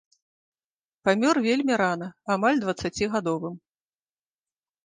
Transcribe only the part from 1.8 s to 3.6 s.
рана, амаль дваццацігадовым.